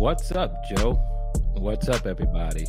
[0.00, 0.94] What's up, Joe?
[1.58, 2.66] What's up, everybody?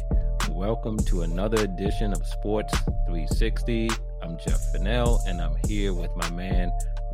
[0.50, 2.78] Welcome to another edition of Sports
[3.08, 3.90] 360.
[4.22, 6.74] I'm Jeff Fennell, and I'm here with my man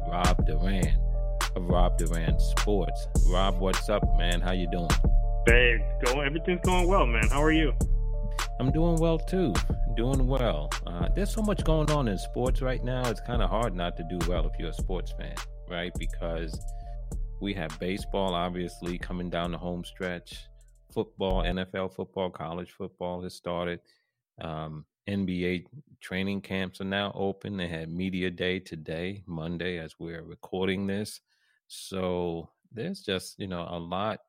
[0.09, 0.99] Rob Duran
[1.55, 3.07] of Rob Duran Sports.
[3.27, 4.41] Rob, what's up, man?
[4.41, 4.89] How you doing?
[5.45, 7.27] Hey, going everything's going well, man.
[7.29, 7.75] How are you?
[8.59, 9.53] I'm doing well too.
[9.95, 10.71] Doing well.
[10.87, 13.07] Uh, there's so much going on in sports right now.
[13.07, 15.35] It's kind of hard not to do well if you're a sports fan,
[15.69, 15.93] right?
[15.99, 16.59] Because
[17.39, 20.47] we have baseball, obviously, coming down the home stretch.
[20.91, 23.79] Football, NFL football, college football has started.
[24.41, 25.65] Um, NBA
[26.01, 27.57] training camps are now open.
[27.57, 31.21] They had media day today, Monday, as we're recording this.
[31.67, 34.19] So there's just you know a lot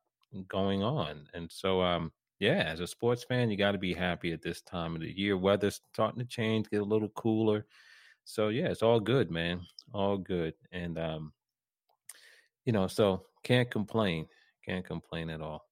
[0.47, 4.31] going on, and so um yeah, as a sports fan, you got to be happy
[4.31, 5.35] at this time of the year.
[5.35, 7.65] Weather's starting to change, get a little cooler.
[8.23, 9.61] So yeah, it's all good, man.
[9.93, 11.33] All good, and um
[12.69, 14.27] you know, so can't complain.
[14.63, 15.65] Can't complain at all.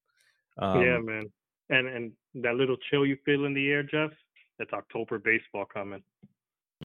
[0.58, 1.31] Um, yeah, man.
[1.70, 2.12] And and
[2.44, 4.09] that little chill you feel in the air, Jeff.
[4.58, 6.02] It's October baseball coming.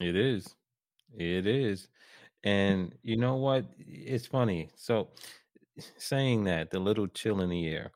[0.02, 0.54] It is.
[1.16, 1.88] It is.
[2.44, 3.64] And you know what?
[3.78, 4.68] It's funny.
[4.76, 5.08] So
[5.96, 7.90] saying that, the little chill in the air.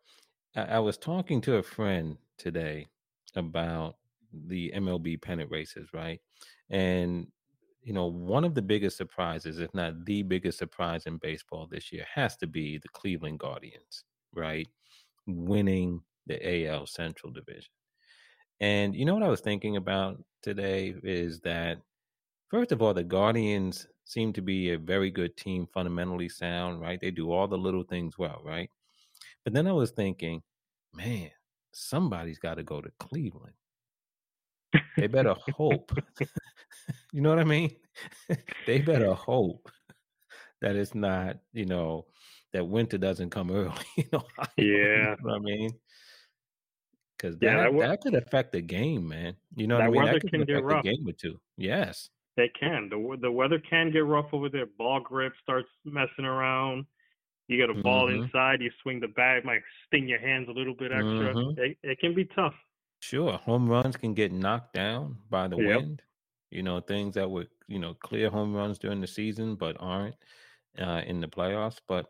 [0.57, 2.87] I, I was talking to a friend today
[3.35, 3.97] about
[4.33, 6.23] the MLB pennant races, right?
[6.71, 7.27] And
[7.87, 11.93] you know, one of the biggest surprises, if not the biggest surprise in baseball this
[11.93, 14.03] year, has to be the Cleveland Guardians,
[14.35, 14.67] right?
[15.29, 17.71] Winning the AL Central Division.
[18.59, 21.79] And you know what I was thinking about today is that,
[22.49, 27.01] first of all, the Guardians seem to be a very good team, fundamentally sound, right?
[27.01, 28.69] They do all the little things well, right?
[29.45, 30.43] But then I was thinking,
[30.93, 31.31] man,
[31.71, 33.55] somebody's got to go to Cleveland.
[34.97, 35.93] They better hope.
[37.13, 37.75] you know what I mean?
[38.67, 39.71] they better hope
[40.61, 42.07] that it's not, you know,
[42.53, 43.75] that winter doesn't come early.
[43.97, 44.25] you know,
[44.57, 44.65] yeah.
[44.65, 45.71] You know I mean?
[47.17, 49.37] Because that, yeah, that, that, could affect the game, man.
[49.55, 50.05] You know what I mean?
[50.05, 51.41] That could can affect the game or two.
[51.57, 52.11] Yes.
[52.37, 52.91] They can.
[52.91, 54.67] The the weather can get rough over there.
[54.77, 56.85] Ball grip starts messing around.
[57.49, 58.25] You get a ball mm-hmm.
[58.25, 61.33] inside, you swing the bat, might sting your hands a little bit extra.
[61.33, 61.61] Mm-hmm.
[61.61, 62.55] It, it can be tough.
[63.01, 65.77] Sure, home runs can get knocked down by the yep.
[65.77, 66.03] wind.
[66.51, 70.15] You know, things that would you know clear home runs during the season, but aren't
[70.81, 71.79] uh, in the playoffs.
[71.87, 72.07] But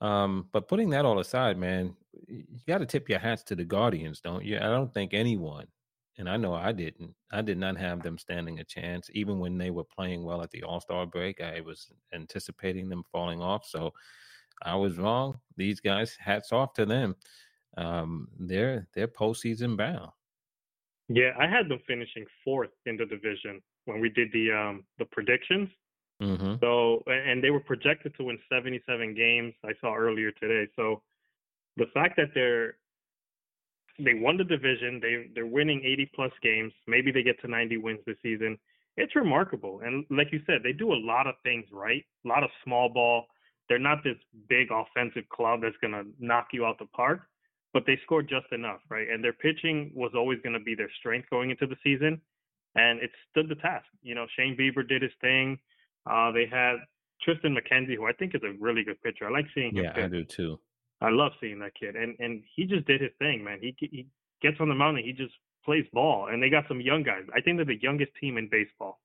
[0.00, 1.94] um, but putting that all aside, man,
[2.26, 4.56] you got to tip your hats to the Guardians, don't you?
[4.56, 5.66] I don't think anyone,
[6.18, 7.14] and I know I didn't.
[7.30, 10.50] I did not have them standing a chance, even when they were playing well at
[10.50, 11.40] the All Star break.
[11.40, 13.92] I was anticipating them falling off, so
[14.62, 15.38] I was wrong.
[15.56, 17.16] These guys, hats off to them
[17.76, 20.10] um, they're they're postseason bound.
[21.08, 25.04] Yeah, I had them finishing fourth in the division when we did the um, the
[25.06, 25.68] predictions.
[26.22, 26.54] Mm-hmm.
[26.60, 29.54] So, and they were projected to win 77 games.
[29.64, 30.70] I saw earlier today.
[30.76, 31.02] So,
[31.76, 32.76] the fact that they're
[33.98, 36.72] they won the division, they they're winning 80 plus games.
[36.86, 38.58] Maybe they get to 90 wins this season.
[38.96, 39.80] It's remarkable.
[39.84, 42.04] And like you said, they do a lot of things right.
[42.24, 43.24] A lot of small ball.
[43.68, 44.16] They're not this
[44.48, 47.22] big offensive club that's gonna knock you out the park
[47.72, 49.08] but they scored just enough, right?
[49.08, 52.20] And their pitching was always going to be their strength going into the season,
[52.74, 53.86] and it stood the task.
[54.02, 55.58] You know, Shane Bieber did his thing.
[56.06, 56.76] Uh, they had
[57.26, 59.26] Triston McKenzie, who I think is a really good pitcher.
[59.26, 59.84] I like seeing him.
[59.84, 60.04] Yeah, pitch.
[60.04, 60.58] I do too.
[61.00, 63.58] I love seeing that kid, and and he just did his thing, man.
[63.60, 64.06] He he
[64.40, 65.34] gets on the mound and he just
[65.64, 67.22] plays ball, and they got some young guys.
[67.34, 69.00] I think they're the youngest team in baseball.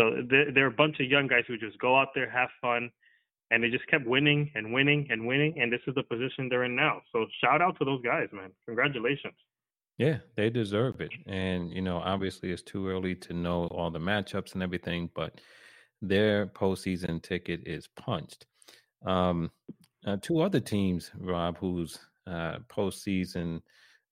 [0.00, 2.90] So they're, they're a bunch of young guys who just go out there, have fun,
[3.50, 6.64] and they just kept winning and winning and winning and this is the position they're
[6.64, 7.00] in now.
[7.12, 8.50] So shout out to those guys man.
[8.66, 9.34] Congratulations.
[9.96, 11.10] Yeah they deserve it.
[11.26, 15.40] And you know obviously it's too early to know all the matchups and everything but
[16.00, 18.46] their postseason ticket is punched.
[19.06, 19.50] Um
[20.06, 23.60] uh, two other teams rob whose uh postseason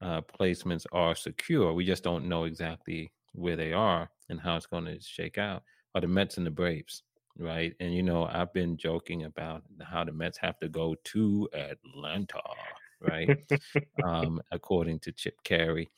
[0.02, 1.72] uh placements are secure.
[1.72, 5.62] We just don't know exactly where they are and how it's going to shake out.
[5.94, 7.02] Are the mets and the braves
[7.38, 7.74] right?
[7.80, 12.40] And you know, I've been joking about how the Mets have to go to Atlanta,
[13.00, 13.38] right?
[14.04, 15.88] um, according to Chip Caray.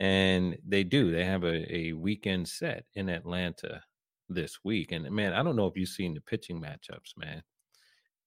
[0.00, 1.12] And they do.
[1.12, 3.82] They have a, a weekend set in Atlanta
[4.28, 4.92] this week.
[4.92, 7.42] And man, I don't know if you've seen the pitching matchups, man.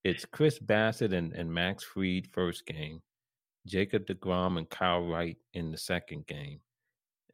[0.04, 3.02] It's Chris Bassitt and, and Max Fried first game,
[3.66, 6.60] Jacob DeGrom and Kyle Wright in the second game.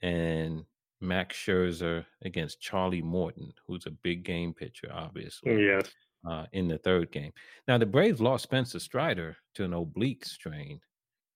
[0.01, 0.63] And
[1.01, 5.65] Max Scherzer against Charlie Morton, who's a big game pitcher, obviously.
[5.65, 5.89] Yes.
[6.24, 7.31] Uh, in the third game.
[7.68, 10.80] Now the Braves lost Spencer Strider to an oblique strain,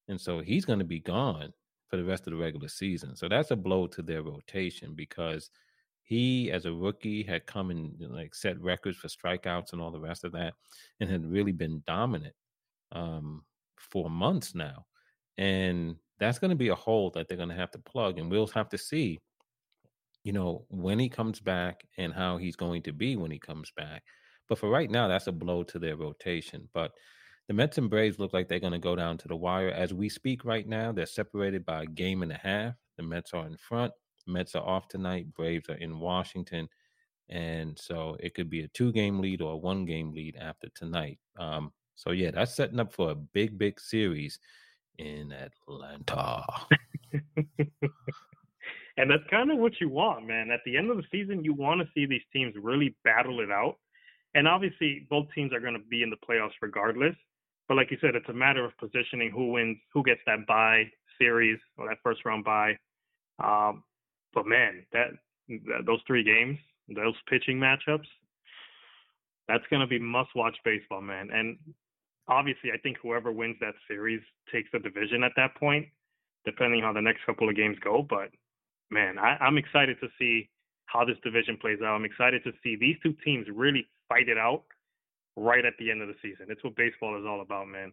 [0.08, 1.52] and so he's going to be gone
[1.90, 3.16] for the rest of the regular season.
[3.16, 5.50] So that's a blow to their rotation because
[6.04, 10.00] he, as a rookie, had come and like set records for strikeouts and all the
[10.00, 10.54] rest of that,
[11.00, 12.36] and had really been dominant
[12.92, 13.44] um,
[13.78, 14.86] for months now.
[15.40, 18.20] And that's going to be a hole that they're going to have to plug.
[18.20, 19.20] And we'll have to see,
[20.26, 23.72] you know, when he comes back and how he's going to be when he comes
[23.78, 24.02] back.
[24.50, 26.68] But for right now, that's a blow to their rotation.
[26.74, 26.94] But
[27.48, 29.70] the Mets and Braves look like they're going to go down to the wire.
[29.70, 32.74] As we speak right now, they're separated by a game and a half.
[32.98, 33.94] The Mets are in front.
[34.26, 35.32] Mets are off tonight.
[35.36, 36.68] Braves are in Washington.
[37.30, 40.70] And so it could be a two game lead or a one game lead after
[40.74, 41.20] tonight.
[41.38, 44.40] Um, so, yeah, that's setting up for a big, big series
[44.98, 46.44] in Atlanta.
[48.98, 50.52] and that's kind of what you want, man.
[50.52, 53.52] At the end of the season, you want to see these teams really battle it
[53.52, 53.76] out.
[54.34, 57.16] And obviously, both teams are going to be in the playoffs regardless.
[57.68, 60.84] But like you said, it's a matter of positioning who wins, who gets that bye
[61.20, 62.78] series or that first round bye.
[63.44, 63.84] Um,
[64.34, 65.08] but man, that,
[65.50, 66.58] that those three games,
[66.94, 68.08] those pitching matchups,
[69.48, 71.30] that's going to be must-watch baseball, man.
[71.32, 71.58] And
[72.28, 74.22] obviously, I think whoever wins that series
[74.52, 75.88] takes the division at that point,
[76.46, 78.06] depending how the next couple of games go.
[78.08, 78.30] But
[78.92, 80.50] man, I, I'm excited to see
[80.86, 81.96] how this division plays out.
[81.96, 84.64] I'm excited to see these two teams really fight it out
[85.36, 86.48] right at the end of the season.
[86.50, 87.92] It's what baseball is all about, man.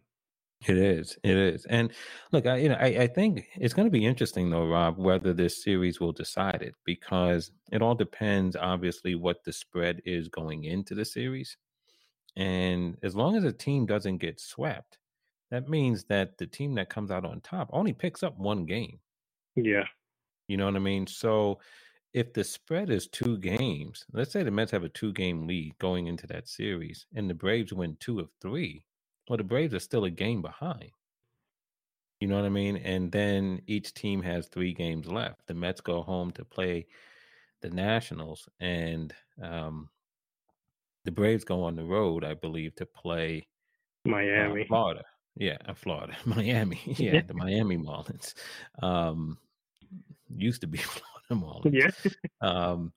[0.67, 1.17] It is.
[1.23, 1.65] It is.
[1.65, 1.91] And
[2.31, 5.33] look, I you know, I, I think it's going to be interesting though, Rob, whether
[5.33, 10.63] this series will decide it because it all depends, obviously, what the spread is going
[10.63, 11.57] into the series.
[12.35, 14.97] And as long as a team doesn't get swept,
[15.51, 18.99] that means that the team that comes out on top only picks up one game.
[19.55, 19.83] Yeah.
[20.47, 21.07] You know what I mean?
[21.07, 21.59] So
[22.13, 25.77] if the spread is two games, let's say the Mets have a two game lead
[25.79, 28.85] going into that series and the Braves win two of three,
[29.27, 30.91] well, the Braves are still a game behind.
[32.19, 32.77] You know what I mean?
[32.77, 35.41] And then each team has three games left.
[35.47, 36.87] The Mets go home to play
[37.61, 39.89] the Nationals, and um,
[41.03, 43.47] the Braves go on the road, I believe, to play
[44.05, 45.03] uh, Miami, uh, Florida.
[45.35, 46.79] Yeah, Florida, Miami.
[46.97, 48.33] Yeah, the Miami Marlins.
[48.81, 49.37] Um,
[50.35, 50.77] used to be
[51.29, 51.95] Florida Marlins.
[52.03, 52.11] Yeah.
[52.41, 52.93] um,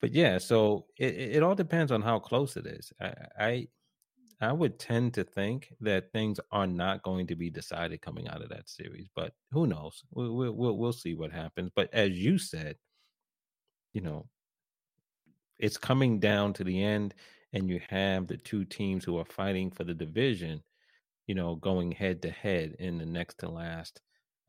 [0.00, 2.92] but yeah, so it, it all depends on how close it is.
[3.00, 3.68] I, I
[4.40, 8.42] I would tend to think that things are not going to be decided coming out
[8.42, 10.04] of that series, but who knows?
[10.12, 11.70] We'll we'll we'll, see what happens.
[11.74, 12.76] But as you said,
[13.92, 14.28] you know,
[15.58, 17.14] it's coming down to the end,
[17.52, 20.62] and you have the two teams who are fighting for the division,
[21.26, 24.00] you know, going head to head in the next to last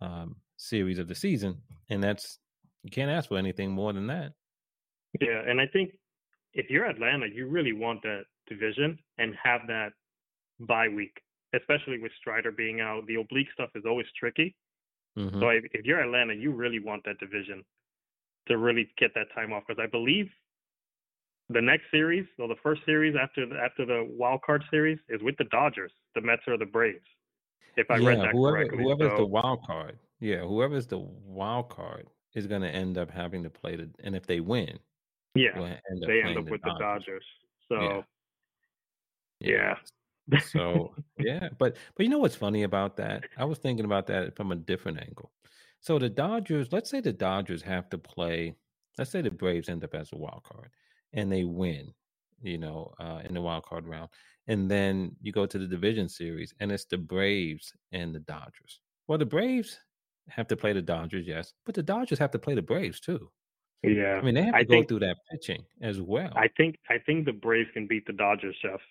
[0.01, 1.57] um, series of the season,
[1.89, 2.39] and that's
[2.83, 4.33] you can't ask for anything more than that.
[5.19, 5.91] Yeah, and I think
[6.53, 9.89] if you're Atlanta, you really want that division and have that
[10.59, 11.13] bye week,
[11.55, 13.07] especially with Strider being out.
[13.07, 14.55] The oblique stuff is always tricky.
[15.17, 15.39] Mm-hmm.
[15.39, 17.63] So if, if, you're Atlanta, you really want that division
[18.47, 20.29] to really get that time off because I believe
[21.49, 25.21] the next series, or the first series after the, after the wild card series, is
[25.23, 27.05] with the Dodgers, the Mets or the Braves.
[27.75, 30.99] If I yeah, read that whoever, correctly, whoever's so, the wild card, yeah, whoever's the
[30.99, 34.77] wild card is going to end up having to play the, and if they win,
[35.35, 36.77] yeah, end they end up the with Dodgers.
[36.77, 37.25] the Dodgers.
[37.67, 38.01] So yeah.
[39.39, 39.75] Yeah.
[40.39, 43.23] so yeah, but but you know what's funny about that?
[43.37, 45.31] I was thinking about that from a different angle.
[45.79, 48.55] So the Dodgers, let's say the Dodgers have to play.
[48.97, 50.69] Let's say the Braves end up as a wild card
[51.13, 51.93] and they win,
[52.41, 54.09] you know, uh, in the wild card round,
[54.47, 58.81] and then you go to the division series and it's the Braves and the Dodgers.
[59.07, 59.79] Well, the Braves
[60.29, 63.29] have to play the Dodgers, yes, but the Dodgers have to play the Braves too.
[63.83, 66.31] Yeah, I mean they have to I go think, through that pitching as well.
[66.35, 68.81] I think I think the Braves can beat the Dodgers, Jeff.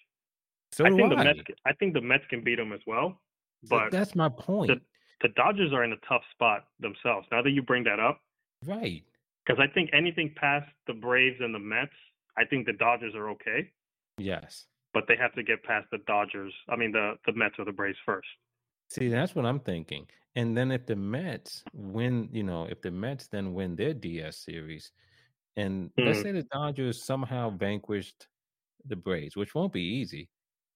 [0.73, 1.09] So I think I.
[1.09, 1.40] the Mets.
[1.66, 3.21] I think the Mets can beat them as well.
[3.68, 4.68] But that's my point.
[4.68, 4.80] The,
[5.21, 7.26] the Dodgers are in a tough spot themselves.
[7.33, 8.21] Now that you bring that up,
[8.66, 9.02] right?
[9.45, 11.92] Because I think anything past the Braves and the Mets,
[12.38, 13.71] I think the Dodgers are okay.
[14.16, 16.52] Yes, but they have to get past the Dodgers.
[16.68, 18.28] I mean, the the Mets or the Braves first.
[18.88, 20.07] See, that's what I'm thinking.
[20.38, 24.37] And then if the Mets win, you know, if the Mets then win their DS
[24.37, 24.92] series,
[25.57, 26.07] and mm.
[26.07, 28.28] let's say the Dodgers somehow vanquished
[28.87, 30.28] the Braves, which won't be easy.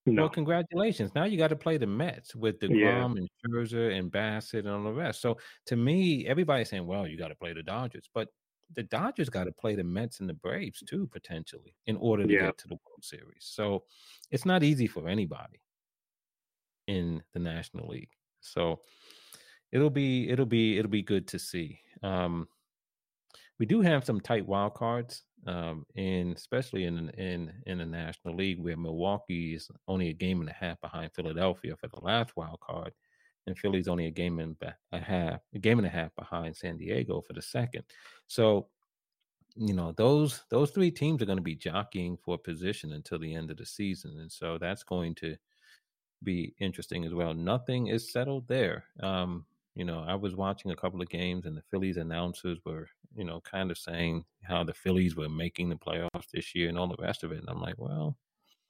[0.04, 0.22] No.
[0.22, 1.12] Well, congratulations.
[1.14, 3.04] Now you got to play the Mets with the yeah.
[3.04, 5.22] and Scherzer and Bassitt and all the rest.
[5.22, 8.10] So to me, everybody's saying, well, you got to play the Dodgers.
[8.12, 8.30] But
[8.74, 12.32] the Dodgers got to play the Mets and the Braves too, potentially, in order to
[12.32, 12.46] yeah.
[12.46, 13.44] get to the World Series.
[13.44, 13.84] So
[14.32, 15.60] it's not easy for anybody
[16.88, 18.10] in the National League.
[18.40, 18.80] So
[19.72, 21.80] it'll be it'll be it'll be good to see.
[22.02, 22.48] Um,
[23.58, 28.36] we do have some tight wild cards um, in especially in in in the National
[28.36, 32.36] League where Milwaukee is only a game and a half behind Philadelphia for the last
[32.36, 32.92] wild card,
[33.46, 34.56] and Philly's only a game and
[34.92, 37.84] a half a game and a half behind San Diego for the second.
[38.26, 38.68] So,
[39.56, 43.34] you know those those three teams are going to be jockeying for position until the
[43.34, 45.36] end of the season, and so that's going to
[46.22, 47.34] be interesting as well.
[47.34, 48.84] Nothing is settled there.
[49.02, 52.88] Um, you know, I was watching a couple of games and the Phillies announcers were,
[53.16, 56.76] you know, kind of saying how the Phillies were making the playoffs this year and
[56.76, 57.38] all the rest of it.
[57.38, 58.16] And I'm like, well,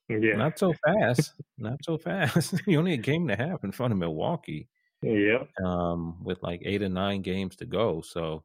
[0.09, 0.37] yeah.
[0.37, 1.33] not so fast.
[1.59, 2.55] not so fast.
[2.67, 4.69] you only a game and a half in front of Milwaukee.
[5.03, 5.43] Yeah.
[5.65, 8.01] Um, with like eight or nine games to go.
[8.03, 8.45] So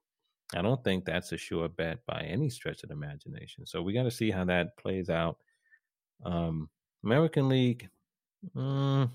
[0.55, 3.67] I don't think that's a sure bet by any stretch of the imagination.
[3.67, 5.37] So we got to see how that plays out.
[6.25, 6.69] Um,
[7.03, 7.87] American League,
[8.55, 9.11] mm,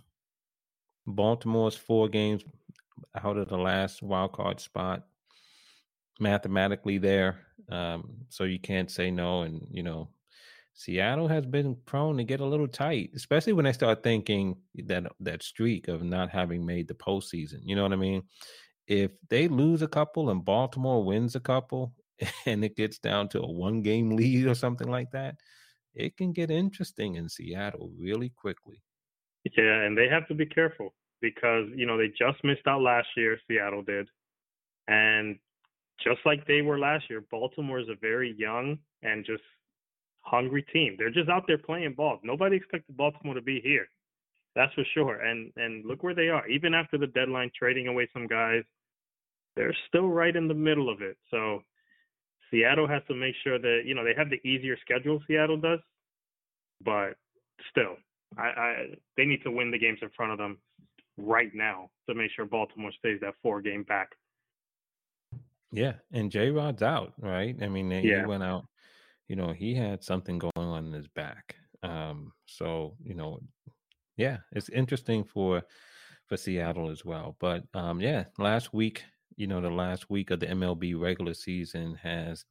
[1.06, 2.44] Baltimore's four games
[3.22, 5.04] out of the last wild card spot
[6.20, 7.40] mathematically there.
[7.70, 9.42] Um, so you can't say no.
[9.42, 10.08] And, you know,
[10.74, 14.56] Seattle has been prone to get a little tight, especially when they start thinking
[14.86, 17.60] that that streak of not having made the postseason.
[17.62, 18.22] You know what I mean?
[18.86, 21.92] If they lose a couple and Baltimore wins a couple
[22.46, 25.36] and it gets down to a one game lead or something like that,
[25.94, 28.82] it can get interesting in Seattle really quickly.
[29.56, 33.08] Yeah, and they have to be careful because you know they just missed out last
[33.16, 33.38] year.
[33.48, 34.08] Seattle did,
[34.88, 35.38] and
[36.04, 39.42] just like they were last year, Baltimore is a very young and just
[40.20, 40.96] hungry team.
[40.98, 42.18] They're just out there playing ball.
[42.22, 43.86] Nobody expected Baltimore to be here.
[44.54, 45.20] That's for sure.
[45.20, 46.46] And and look where they are.
[46.48, 48.64] Even after the deadline, trading away some guys,
[49.56, 51.16] they're still right in the middle of it.
[51.30, 51.62] So
[52.50, 55.22] Seattle has to make sure that you know they have the easier schedule.
[55.26, 55.80] Seattle does,
[56.84, 57.14] but
[57.70, 57.96] still,
[58.36, 58.74] I, I
[59.16, 60.58] they need to win the games in front of them
[61.16, 64.10] right now to make sure Baltimore stays that four game back.
[65.70, 67.56] Yeah, and J Rod's out, right?
[67.62, 68.20] I mean, yeah.
[68.20, 68.66] he went out.
[69.28, 71.56] You know, he had something going on in his back.
[71.82, 73.40] Um, so you know,
[74.16, 75.62] yeah, it's interesting for
[76.26, 77.36] for Seattle as well.
[77.40, 79.04] But um, yeah, last week,
[79.36, 82.44] you know, the last week of the MLB regular season has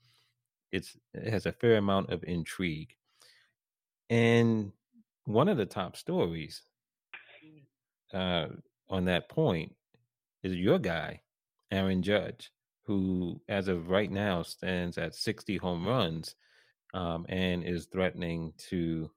[0.72, 2.96] it's it has a fair amount of intrigue,
[4.10, 4.72] and
[5.26, 6.64] one of the top stories
[8.14, 8.48] uh,
[8.90, 9.74] on that point
[10.44, 11.22] is your guy,
[11.72, 12.52] Aaron Judge,
[12.86, 16.36] who, as of right now, stands at 60 home runs
[16.94, 19.10] um, and is threatening to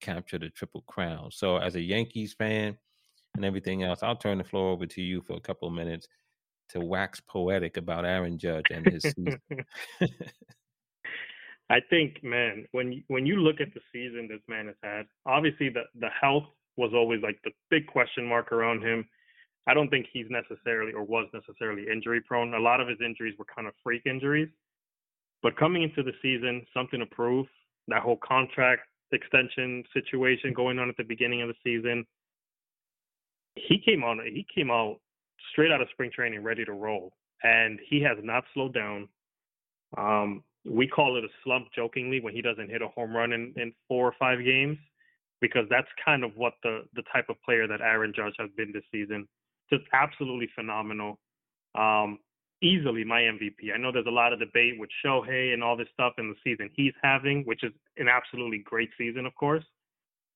[0.00, 1.30] capture the Triple Crown.
[1.30, 2.76] So, as a Yankees fan
[3.34, 6.08] and everything else, I'll turn the floor over to you for a couple of minutes
[6.70, 9.40] to wax poetic about Aaron Judge and his season.
[11.70, 15.70] I think, man, when when you look at the season this man has had, obviously
[15.70, 16.44] the the health
[16.76, 19.06] was always like the big question mark around him.
[19.66, 22.54] I don't think he's necessarily or was necessarily injury prone.
[22.54, 24.48] A lot of his injuries were kind of freak injuries.
[25.42, 27.46] But coming into the season, something to prove.
[27.88, 32.04] That whole contract extension situation going on at the beginning of the season.
[33.54, 34.98] He came on he came out
[35.52, 37.12] straight out of spring training ready to roll.
[37.42, 39.08] And he has not slowed down.
[39.98, 43.52] Um, we call it a slump jokingly when he doesn't hit a home run in,
[43.56, 44.78] in four or five games
[45.42, 48.72] because that's kind of what the the type of player that Aaron Judge has been
[48.72, 49.28] this season.
[49.68, 51.18] Just absolutely phenomenal.
[51.74, 52.20] Um,
[52.62, 53.74] easily my MVP.
[53.74, 56.36] I know there's a lot of debate with Shohei and all this stuff in the
[56.44, 59.64] season he's having, which is an absolutely great season, of course.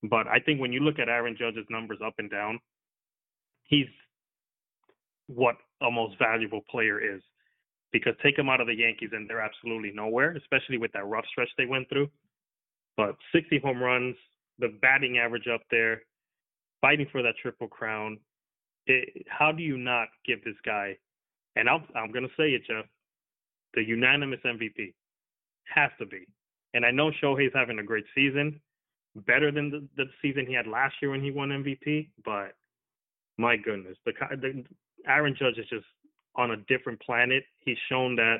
[0.03, 2.59] But I think when you look at Aaron Judge's numbers up and down,
[3.65, 3.87] he's
[5.29, 7.23] what a most valuable player is.
[7.93, 11.25] Because take him out of the Yankees and they're absolutely nowhere, especially with that rough
[11.31, 12.09] stretch they went through.
[12.97, 14.17] But 60 home runs,
[14.59, 16.03] the batting average up there,
[16.81, 18.19] fighting for that triple crown.
[18.87, 20.97] It, how do you not give this guy?
[21.57, 22.85] And I'm going to say it, Jeff.
[23.75, 24.95] The unanimous MVP
[25.75, 26.27] has to be.
[26.75, 28.61] And I know Shohei's having a great season,
[29.27, 32.11] better than the, the season he had last year when he won MVP.
[32.25, 32.53] But
[33.39, 34.65] my goodness, the, the
[35.09, 35.87] Aaron Judge is just
[36.37, 37.45] on a different planet.
[37.61, 38.39] He's shown that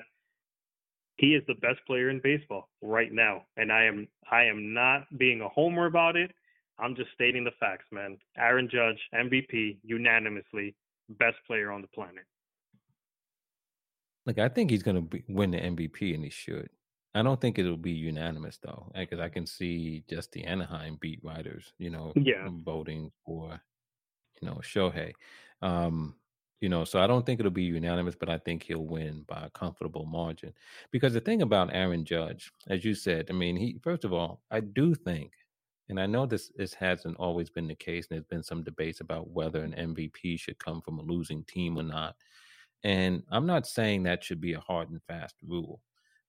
[1.17, 5.07] he is the best player in baseball right now, and I am I am not
[5.19, 6.33] being a homer about it.
[6.79, 8.19] I'm just stating the facts, man.
[8.37, 10.75] Aaron Judge, MVP, unanimously
[11.09, 12.25] best player on the planet.
[14.27, 16.69] Look, I think he's going to win the MVP, and he should.
[17.15, 21.21] I don't think it'll be unanimous though, because I can see just the Anaheim beat
[21.23, 22.49] writers, you know, yeah.
[22.51, 23.59] voting for,
[24.43, 25.13] you know, Shohei.
[25.63, 26.17] Um,
[26.61, 29.43] you know, so I don't think it'll be unanimous, but I think he'll win by
[29.45, 30.53] a comfortable margin.
[30.91, 34.41] Because the thing about Aaron Judge, as you said, I mean, he first of all,
[34.51, 35.33] I do think,
[35.89, 39.01] and I know this this hasn't always been the case, and there's been some debates
[39.01, 42.17] about whether an MVP should come from a losing team or not.
[42.85, 45.81] And I'm not saying that should be a hard and fast rule,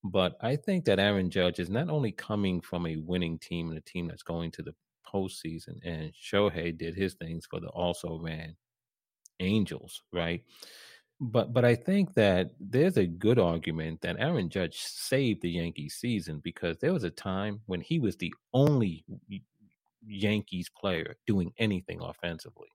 [0.04, 3.78] but I think that Aaron Judge is not only coming from a winning team and
[3.78, 8.20] a team that's going to the postseason, and Shohei did his things for the also
[8.20, 8.56] ran
[9.40, 10.44] Angels, right?
[11.20, 15.96] But but I think that there's a good argument that Aaron Judge saved the Yankees
[15.96, 19.04] season because there was a time when he was the only
[20.06, 22.68] Yankees player doing anything offensively.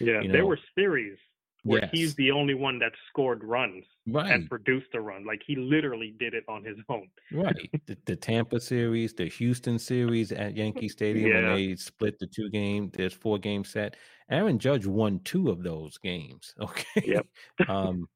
[0.00, 0.32] Yeah, you know?
[0.32, 1.18] there were series
[1.64, 1.90] where yes.
[1.92, 4.32] he's the only one that scored runs right.
[4.32, 5.24] and produced a run.
[5.24, 7.08] Like he literally did it on his own.
[7.32, 7.54] right.
[7.86, 11.42] The, the, Tampa series, the Houston series at Yankee Stadium yeah.
[11.42, 13.96] when they split the two game, there's four game set.
[14.30, 16.54] Aaron Judge won two of those games.
[16.62, 17.02] Okay.
[17.04, 17.26] Yep.
[17.68, 18.06] um,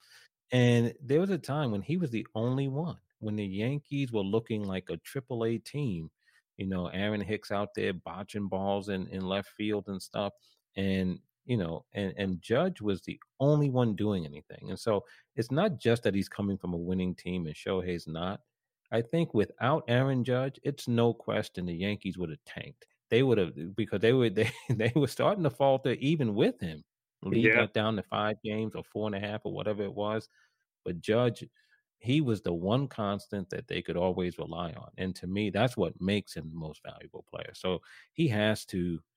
[0.53, 4.23] and there was a time when he was the only one when the Yankees were
[4.23, 6.11] looking like a triple A team.
[6.57, 10.33] You know, Aaron Hicks out there botching balls in, in left field and stuff.
[10.77, 14.71] And you know, and and Judge was the only one doing anything.
[14.71, 15.05] And so
[15.37, 18.41] it's not just that he's coming from a winning team and Shohei's not.
[18.93, 22.87] I think without Aaron Judge, it's no question the Yankees would have tanked.
[23.11, 26.85] They would have because they were they they were starting to falter even with him.
[27.23, 27.55] Yeah.
[27.57, 30.29] got down to five games or four and a half or whatever it was.
[30.85, 31.45] But Judge,
[31.99, 34.91] he was the one constant that they could always rely on.
[34.99, 37.53] And to me, that's what makes him the most valuable player.
[37.55, 37.81] So
[38.13, 39.16] he has to Eh,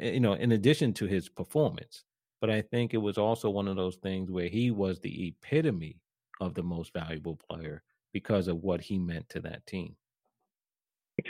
[0.00, 2.04] Eh, you know, in addition to his performance.
[2.40, 6.00] But I think it was also one of those things where he was the epitome
[6.40, 9.96] of the most valuable player because of what he meant to that team.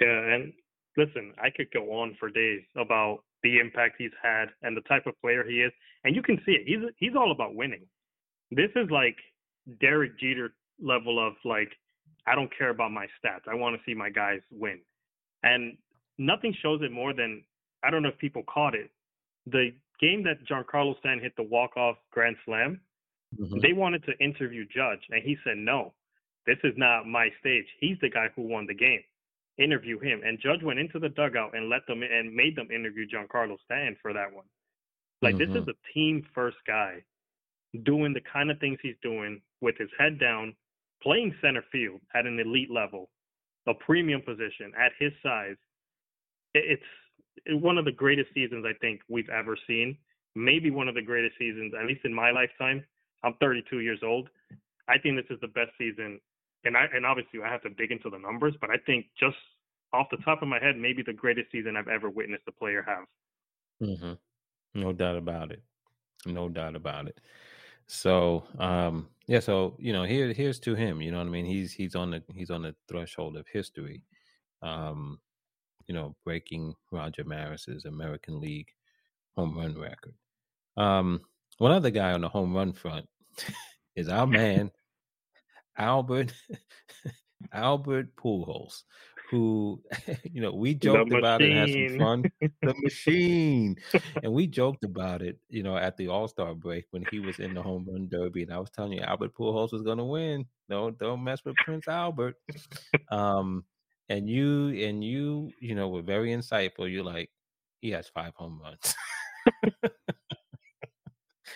[0.01, 0.53] Yeah, and
[0.97, 5.07] listen, I could go on for days about the impact he's had and the type
[5.07, 5.73] of player he is,
[6.05, 6.63] and you can see it.
[6.67, 7.87] He's he's all about winning.
[8.51, 9.17] This is like
[9.81, 11.71] Derek Jeter level of like,
[12.27, 13.49] I don't care about my stats.
[13.49, 14.81] I want to see my guys win,
[15.45, 15.77] and
[16.19, 17.45] nothing shows it more than
[17.87, 18.91] I don't know if people caught it.
[19.47, 22.81] The game that Giancarlo Stanton hit the walk-off grand slam,
[23.39, 23.59] mm-hmm.
[23.63, 25.95] they wanted to interview Judge, and he said, "No,
[26.47, 27.67] this is not my stage.
[27.81, 29.03] He's the guy who won the game.
[29.59, 33.07] Interview him." And Judge went into the dugout and let them and made them interview
[33.07, 34.47] Giancarlo Stanton for that one.
[35.23, 35.55] Like mm-hmm.
[35.55, 37.05] this is a team-first guy
[37.85, 40.55] doing the kind of things he's doing with his head down,
[41.03, 43.11] playing center field at an elite level,
[43.67, 45.57] a premium position at his size.
[46.55, 46.83] It's
[47.49, 49.97] one of the greatest seasons I think we've ever seen.
[50.35, 52.85] Maybe one of the greatest seasons, at least in my lifetime.
[53.25, 54.29] I'm 32 years old.
[54.89, 56.21] I think this is the best season,
[56.65, 59.37] and I and obviously I have to dig into the numbers, but I think just
[59.93, 62.85] off the top of my head, maybe the greatest season I've ever witnessed a player
[62.87, 63.89] have.
[63.89, 64.81] Mm-hmm.
[64.81, 65.63] No doubt about it.
[66.27, 67.19] No doubt about it.
[67.87, 69.41] So, um, yeah.
[69.41, 71.01] So you know, here here's to him.
[71.01, 71.47] You know what I mean?
[71.47, 74.03] He's he's on the he's on the threshold of history.
[74.63, 75.21] Um,
[75.87, 78.69] you know, breaking Roger Maris's American League
[79.37, 80.15] home run record.
[80.77, 81.21] Um,
[81.59, 83.07] one other guy on the home run front
[83.97, 84.71] is our man
[85.79, 86.33] Albert
[87.53, 88.83] Albert Pujols,
[89.31, 89.83] who
[90.25, 92.25] you know we joked about it, had some fun.
[92.41, 93.77] the machine,
[94.23, 97.39] and we joked about it, you know, at the All Star break when he was
[97.39, 100.05] in the home run derby, and I was telling you Albert Pujols was going to
[100.05, 100.47] win.
[100.69, 102.37] Don't don't mess with Prince Albert.
[103.11, 103.65] Um,
[104.09, 107.31] and you and you you know were very insightful you're like
[107.81, 108.95] he has five home runs.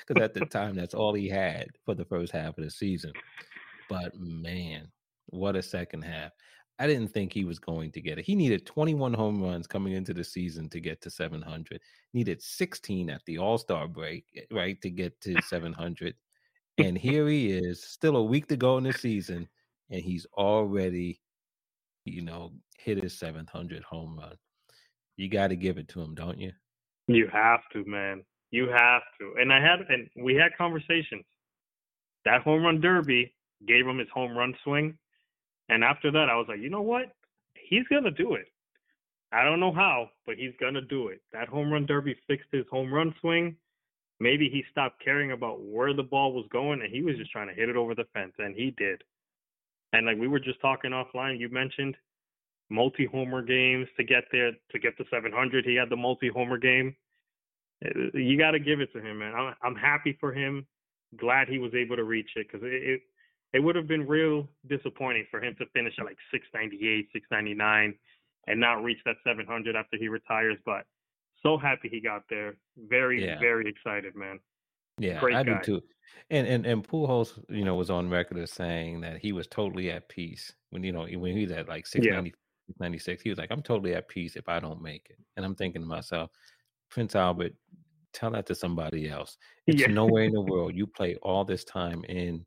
[0.06, 3.12] Because at the time that's all he had for the first half of the season.
[3.88, 4.88] But man
[5.30, 6.32] what a second half.
[6.78, 8.24] I didn't think he was going to get it.
[8.24, 11.80] He needed 21 home runs coming into the season to get to 700
[12.14, 16.14] needed 16 at the all-star break eh, right to get to 700
[16.78, 19.48] and here he is still a week to go in the season
[19.90, 21.20] and he's already
[22.04, 24.36] you know, hit his 700 home run.
[25.16, 26.52] You got to give it to him, don't you?
[27.06, 28.24] You have to, man.
[28.50, 29.34] You have to.
[29.40, 31.24] And I had, and we had conversations.
[32.24, 33.34] That home run derby
[33.66, 34.96] gave him his home run swing.
[35.68, 37.12] And after that, I was like, you know what?
[37.54, 38.46] He's going to do it.
[39.32, 41.20] I don't know how, but he's going to do it.
[41.32, 43.56] That home run derby fixed his home run swing.
[44.18, 47.48] Maybe he stopped caring about where the ball was going and he was just trying
[47.48, 49.02] to hit it over the fence, and he did.
[49.92, 51.96] And like we were just talking offline, you mentioned
[52.68, 55.64] multi homer games to get there to get to 700.
[55.64, 56.94] He had the multi homer game.
[57.84, 59.34] Uh, you got to give it to him, man.
[59.34, 60.66] I'm, I'm happy for him.
[61.18, 63.00] Glad he was able to reach it because it, it
[63.52, 67.94] it would have been real disappointing for him to finish at like 698, 699,
[68.46, 70.56] and not reach that 700 after he retires.
[70.64, 70.84] But
[71.42, 72.54] so happy he got there.
[72.88, 73.40] Very, yeah.
[73.40, 74.38] very excited, man.
[75.00, 75.54] Yeah, Great I guy.
[75.54, 75.82] do too.
[76.28, 79.90] And and and Pujols, you know, was on record as saying that he was totally
[79.90, 82.36] at peace when you know when he was at like 690,
[82.68, 82.74] yeah.
[82.78, 83.22] 96.
[83.22, 85.82] He was like, "I'm totally at peace if I don't make it." And I'm thinking
[85.82, 86.30] to myself,
[86.90, 87.54] Prince Albert,
[88.12, 89.38] tell that to somebody else.
[89.66, 89.86] It's yeah.
[89.88, 92.44] nowhere in the world you play all this time in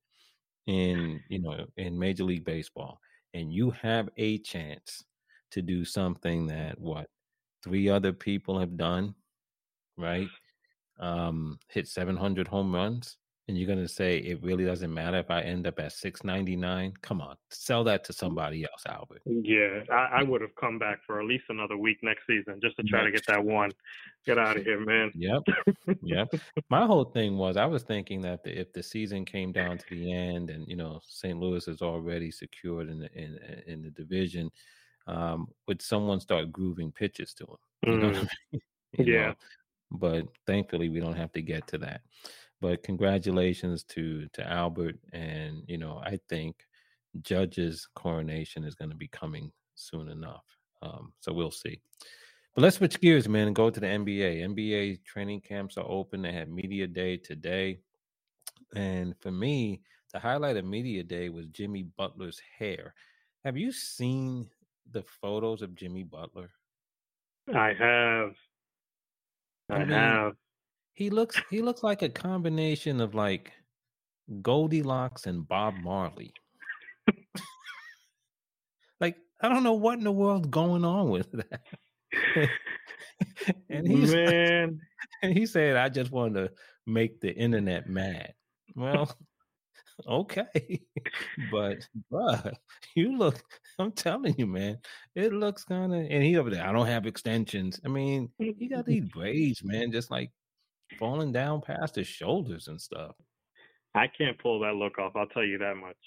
[0.67, 2.99] in you know in Major League Baseball,
[3.33, 5.03] and you have a chance
[5.51, 7.07] to do something that what
[7.63, 9.15] three other people have done,
[9.97, 10.27] right?
[10.99, 13.17] Um, hit 700 home runs.
[13.47, 16.55] and you're gonna say it really doesn't matter if I end up at six ninety
[16.55, 16.93] nine.
[17.01, 19.21] Come on, sell that to somebody else, Albert.
[19.25, 22.77] Yeah, I, I would have come back for at least another week next season just
[22.77, 23.07] to try yep.
[23.07, 23.71] to get that one.
[24.25, 25.11] Get out of here, man.
[25.13, 25.43] Yep,
[26.01, 26.33] yep.
[26.69, 29.85] My whole thing was I was thinking that the, if the season came down to
[29.89, 31.37] the end, and you know St.
[31.37, 34.51] Louis is already secured in the in in the division,
[35.07, 37.57] um, would someone start grooving pitches to him?
[37.85, 38.15] You know mm.
[38.15, 38.61] I mean?
[38.99, 39.27] yeah.
[39.27, 39.35] Know?
[39.93, 42.01] But thankfully, we don't have to get to that
[42.63, 46.55] but congratulations to to Albert, and you know I think
[47.21, 50.45] Judge's coronation is going to be coming soon enough.
[50.81, 51.81] Um, so we'll see.
[52.55, 54.43] But let's switch gears, man, and go to the NBA.
[54.47, 56.21] NBA training camps are open.
[56.21, 57.79] They had media day today,
[58.73, 59.81] and for me,
[60.13, 62.93] the highlight of media day was Jimmy Butler's hair.
[63.43, 64.47] Have you seen
[64.89, 66.49] the photos of Jimmy Butler?
[67.53, 68.35] I have.
[69.73, 70.33] I, I mean.
[70.93, 73.51] He looks he looks like a combination of like
[74.41, 76.33] Goldilocks and Bob Marley.
[78.99, 81.61] like I don't know what in the world's going on with that.
[83.69, 84.77] and he's man, like,
[85.23, 86.51] and he said, "I just wanted to
[86.85, 88.33] make the internet mad."
[88.75, 89.11] Well,
[90.07, 90.81] okay,
[91.51, 91.77] but
[92.11, 92.53] but
[92.95, 93.43] you look.
[93.79, 94.77] I'm telling you, man,
[95.15, 96.01] it looks kind of.
[96.01, 96.67] And he over there.
[96.67, 97.79] I don't have extensions.
[97.83, 100.31] I mean, he got these braids, man, just like
[100.99, 103.15] falling down past his shoulders and stuff.
[103.95, 105.13] I can't pull that look off.
[105.15, 105.97] I'll tell you that much.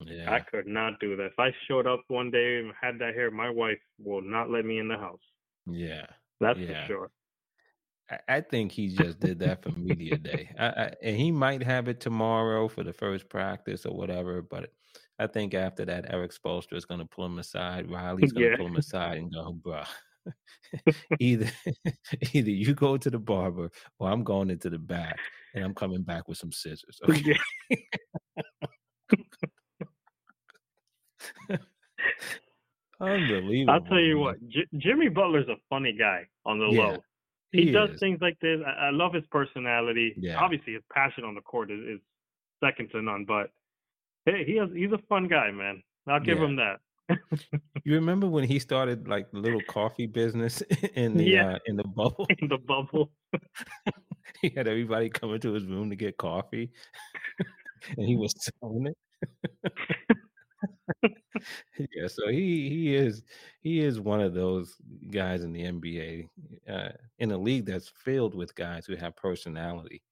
[0.00, 0.32] Yeah.
[0.32, 1.26] I could not do that.
[1.26, 4.64] If I showed up one day and had that hair, my wife will not let
[4.64, 5.18] me in the house.
[5.66, 6.06] Yeah.
[6.40, 6.82] That's yeah.
[6.82, 7.10] for sure.
[8.28, 10.50] I, think he just did that for media day.
[10.58, 14.70] I, I, and he might have it tomorrow for the first practice or whatever, but
[15.18, 17.90] I think after that, Erik Spoelstra is going to pull him aside.
[17.90, 18.56] Riley's going to yeah.
[18.56, 19.86] pull him aside and go, bruh,
[21.20, 21.50] either
[22.32, 25.18] either you go to the barber or I'm going into the back
[25.54, 27.00] and I'm coming back with some scissors.
[27.08, 27.36] Okay.
[33.00, 33.72] Unbelievable.
[33.72, 36.98] I'll tell you what, J- Jimmy Butler's a funny guy on the yeah, low.
[37.52, 38.00] He, he does is.
[38.00, 38.60] things like this.
[38.66, 40.14] I-, I, love his personality.
[40.18, 40.38] Yeah.
[40.38, 42.00] Obviously, his passion on the court is, is
[42.62, 43.24] second to none.
[43.26, 43.50] But
[44.26, 45.82] hey, he has he's a fun guy, man.
[46.06, 46.44] I'll give yeah.
[46.44, 46.80] him that
[47.84, 50.60] you remember when he started like the little coffee business
[50.94, 51.54] in the yeah.
[51.54, 52.26] uh, in the bubble?
[52.38, 53.10] In the bubble.
[54.42, 56.70] he had everybody come into his room to get coffee,
[57.96, 59.72] and he was selling it.
[61.02, 63.22] Yeah, so he he is
[63.60, 64.76] he is one of those
[65.10, 66.28] guys in the NBA
[66.70, 70.02] uh, in a league that's filled with guys who have personality.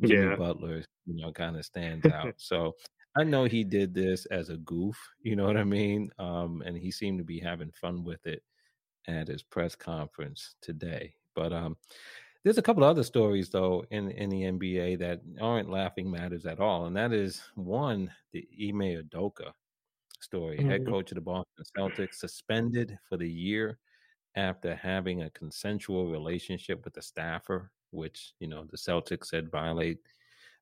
[0.00, 0.36] Jimmy yeah.
[0.36, 2.34] Butler, you know, kind of stands out.
[2.36, 2.74] so
[3.16, 6.10] I know he did this as a goof, you know what I mean?
[6.18, 8.42] Um, and he seemed to be having fun with it
[9.08, 11.14] at his press conference today.
[11.34, 11.76] But um,
[12.44, 16.60] there's a couple other stories though in in the NBA that aren't laughing matters at
[16.60, 19.52] all, and that is one the Ime Udoka
[20.30, 20.70] story, mm-hmm.
[20.70, 23.78] head coach of the Boston Celtics, suspended for the year
[24.36, 29.98] after having a consensual relationship with a staffer, which you know the Celtics said violate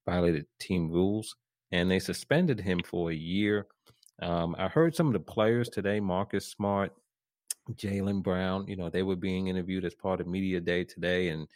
[0.07, 1.37] violated team rules
[1.72, 3.66] and they suspended him for a year.
[4.22, 6.92] Um, I heard some of the players today, Marcus Smart,
[7.72, 11.46] Jaylen Brown, you know, they were being interviewed as part of media day today, and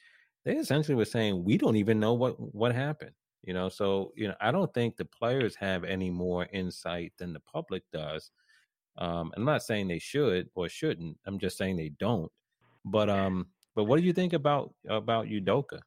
[0.44, 3.12] they essentially were saying we don't even know what what happened.
[3.42, 7.33] You know, so you know, I don't think the players have any more insight than
[7.33, 8.31] the public does.
[8.98, 11.18] Um, I'm not saying they should or shouldn't.
[11.26, 12.31] I'm just saying they don't.
[12.85, 15.81] But um, but what do you think about about Udoka?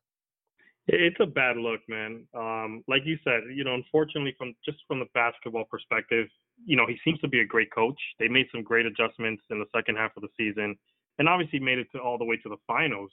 [0.87, 2.27] It's a bad look, man.
[2.35, 6.27] Um, like you said, you know, unfortunately, from just from the basketball perspective,
[6.63, 7.99] you know, he seems to be a great coach.
[8.19, 10.77] They made some great adjustments in the second half of the season,
[11.17, 13.11] and obviously made it to all the way to the finals.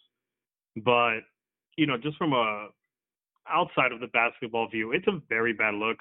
[0.77, 1.21] But
[1.77, 2.69] you know, just from a
[3.49, 5.99] outside of the basketball view, it's a very bad look.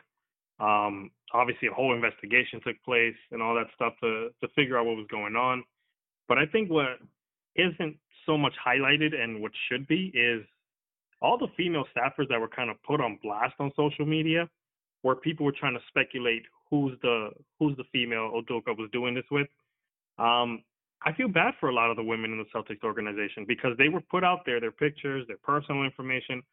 [0.60, 4.86] Um, obviously, a whole investigation took place and all that stuff to to figure out
[4.86, 5.63] what was going on.
[6.27, 6.99] But I think what
[7.56, 10.45] isn't so much highlighted and what should be is
[11.21, 14.49] all the female staffers that were kind of put on blast on social media,
[15.01, 19.25] where people were trying to speculate who's the who's the female Udoka was doing this
[19.32, 19.47] with.
[20.17, 20.63] Um,
[21.04, 23.89] I feel bad for a lot of the women in the Celtics organization because they
[23.89, 26.43] were put out there, their pictures, their personal information,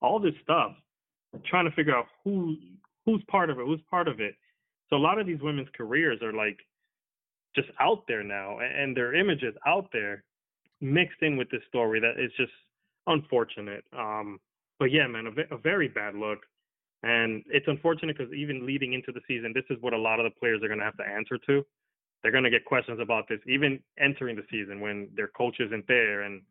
[0.00, 0.72] all this stuff,
[1.46, 2.56] trying to figure out who
[3.04, 4.34] who's part of it, who's part of it.
[4.90, 6.58] So a lot of these women's careers are like
[7.54, 10.24] just out there now, and their images out there
[10.80, 12.52] mixed in with this story that is just
[13.06, 13.84] unfortunate.
[13.96, 14.38] Um,
[14.78, 16.40] but yeah, man, a, a very bad look.
[17.02, 20.24] And it's unfortunate because even leading into the season, this is what a lot of
[20.24, 21.64] the players are going to have to answer to.
[22.22, 25.86] They're going to get questions about this, even entering the season when their coach isn't
[25.86, 26.42] there and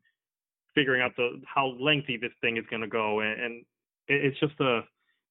[0.75, 3.21] figuring out the how lengthy this thing is going to go.
[3.21, 3.65] And, and
[4.07, 4.81] it's just a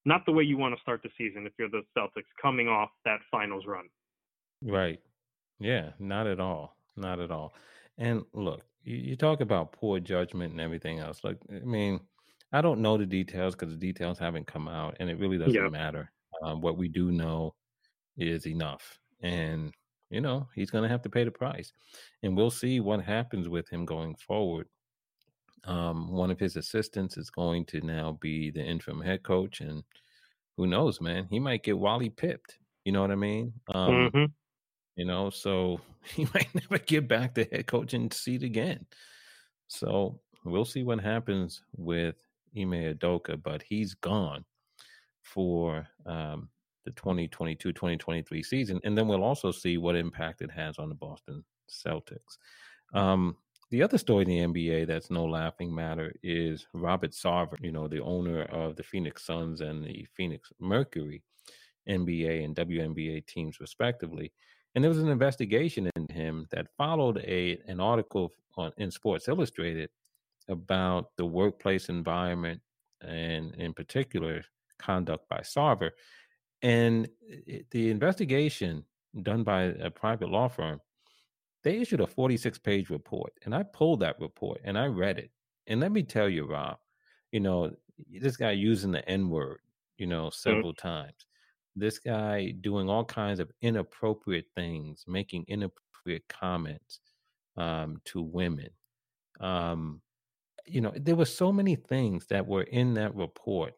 [0.05, 2.91] not the way you want to start the season if you're the Celtics coming off
[3.05, 3.85] that finals run.
[4.63, 5.01] Right.
[5.61, 6.77] Yeah, not at all.
[6.97, 7.55] Not at all.
[7.99, 11.23] And look, you, you talk about poor judgment and everything else.
[11.25, 12.01] Like, I mean,
[12.53, 15.55] I don't know the details because the details haven't come out, and it really doesn't
[15.55, 15.69] yeah.
[15.69, 16.13] matter.
[16.43, 17.55] Um, what we do know
[18.17, 19.73] is enough, and
[20.11, 21.73] you know he's going to have to pay the price,
[22.23, 24.69] and we'll see what happens with him going forward.
[25.67, 29.83] Um, one of his assistants is going to now be the interim head coach, and
[30.57, 31.27] who knows, man?
[31.31, 32.59] He might get Wally pipped.
[32.85, 33.53] You know what I mean?
[33.75, 34.25] Um, mm-hmm.
[34.97, 38.87] You know, so he might never get back the head coaching seat again.
[39.69, 42.17] So we'll see what happens with
[42.57, 44.45] Ime Udoka, but he's gone
[45.23, 46.49] for um,
[46.85, 51.43] the 2022-2023 season, and then we'll also see what impact it has on the Boston
[51.69, 52.39] Celtics.
[52.93, 53.37] Um,
[53.75, 57.89] the other story in the NBA that's no laughing matter is Robert Sarver, you know,
[57.89, 61.25] the owner of the Phoenix Suns and the Phoenix Mercury
[61.89, 64.33] NBA and WNBA teams, respectively.
[64.75, 69.27] And there was an investigation into him that followed a an article on in Sports
[69.27, 69.91] Illustrated
[70.49, 72.61] about the workplace environment
[73.01, 74.45] and, in particular,
[74.79, 75.91] conduct by Sarver.
[76.63, 77.09] And
[77.73, 78.85] the investigation
[79.21, 80.81] done by a private law firm
[81.65, 85.31] they issued a 46 page report and i pulled that report and i read it
[85.67, 86.77] and let me tell you rob
[87.33, 87.71] you know
[88.21, 89.59] this guy using the n word
[89.99, 90.35] you know mm.
[90.35, 90.89] several mm-hmm.
[90.89, 91.27] times
[91.77, 97.01] this guy doing all kinds of inappropriate things making inappropriate comments
[97.57, 98.69] um, to women
[99.41, 100.01] um,
[100.67, 103.75] you know there were so many things that were in that report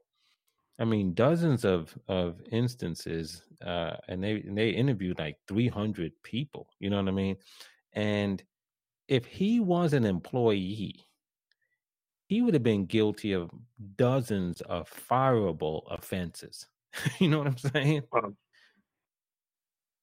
[0.78, 6.68] I mean, dozens of of instances, uh, and they and they interviewed like 300 people.
[6.80, 7.36] You know what I mean?
[7.96, 8.42] And
[9.08, 11.06] if he was an employee,
[12.28, 13.50] he would have been guilty of
[13.96, 16.66] dozens of fireable offenses.
[17.18, 18.02] you know what I'm saying?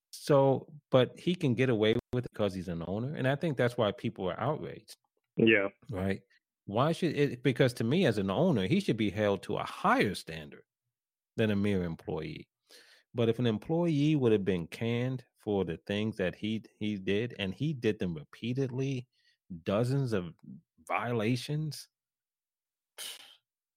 [0.09, 3.13] So, but he can get away with it because he's an owner.
[3.15, 4.97] And I think that's why people are outraged.
[5.35, 5.67] Yeah.
[5.89, 6.21] Right.
[6.65, 7.43] Why should it?
[7.43, 10.63] Because to me, as an owner, he should be held to a higher standard
[11.35, 12.47] than a mere employee.
[13.13, 17.35] But if an employee would have been canned for the things that he he did,
[17.39, 19.07] and he did them repeatedly,
[19.63, 20.33] dozens of
[20.87, 21.87] violations.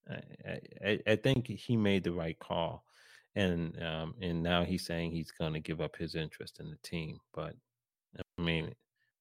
[0.08, 2.84] I, I, I think he made the right call,
[3.34, 6.78] and um, and now he's saying he's going to give up his interest in the
[6.82, 7.18] team.
[7.34, 7.54] But
[8.38, 8.72] I mean,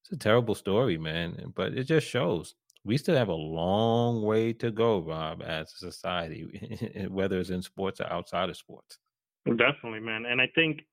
[0.03, 1.53] it's a terrible story, man.
[1.55, 2.55] But it just shows
[2.85, 7.63] we still have a long way to go, Rob, as a society, whether it's in
[7.63, 8.99] sports or outside of sports.
[9.45, 10.25] Definitely, man.
[10.25, 10.83] And I think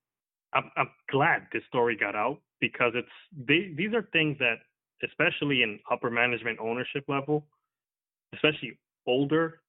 [0.55, 3.09] I'm, I'm glad this story got out because it's
[3.47, 4.57] they, these are things that,
[5.05, 7.47] especially in upper management ownership level,
[8.35, 9.61] especially older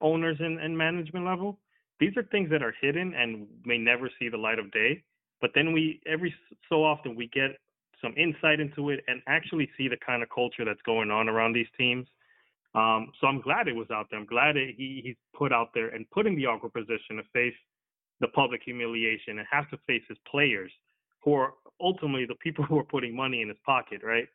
[0.00, 1.58] owners and, management level,
[1.98, 5.02] these are things that are hidden and may never see the light of day.
[5.40, 6.34] But then we every
[6.68, 7.56] so often we get
[8.02, 11.52] some insight into it and actually see the kind of culture that's going on around
[11.52, 12.06] these teams.
[12.74, 14.18] Um, so I'm glad it was out there.
[14.18, 17.22] I'm glad it, he, he's put out there and put in the awkward position to
[17.32, 17.54] face
[18.20, 20.70] the public humiliation and have to face his players,
[21.22, 24.28] who are ultimately the people who are putting money in his pocket, right?